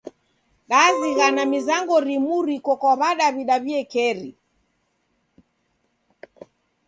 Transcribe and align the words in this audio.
Dazighana 0.69 1.43
mizango 1.53 1.95
rimu 2.07 2.35
riko 2.47 2.71
kwa 2.79 2.93
W'adaw'ida 2.99 3.55
w'iekeri. 3.63 4.31